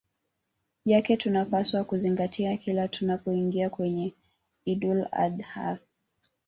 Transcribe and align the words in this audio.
yake 0.85 1.17
tunapaswa 1.17 1.83
kuzingatia 1.83 2.57
kila 2.57 2.87
tunapoingia 2.87 3.69
kwenye 3.69 4.13
Idul 4.65 5.07
Adh 5.11 5.41
ha 5.41 5.77